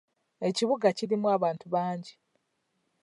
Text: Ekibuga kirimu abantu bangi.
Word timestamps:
Ekibuga 0.49 0.87
kirimu 0.97 1.27
abantu 1.35 1.65
bangi. 1.73 2.13